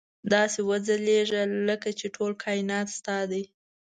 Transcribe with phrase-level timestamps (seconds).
[0.33, 3.43] داسې وځلېږه لکه چې ټول کاینات ستا دي.